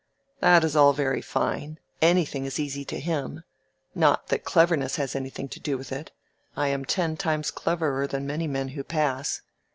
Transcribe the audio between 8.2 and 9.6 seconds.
many men who pass."